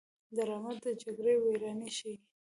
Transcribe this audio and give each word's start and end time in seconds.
ډرامه 0.35 0.71
د 0.83 0.85
جګړې 1.01 1.33
ویرانۍ 1.43 1.89
ښيي 1.97 2.15